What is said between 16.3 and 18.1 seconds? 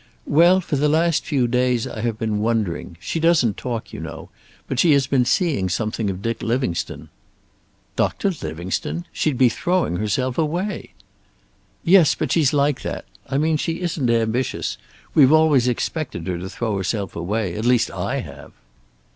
to throw herself away; at least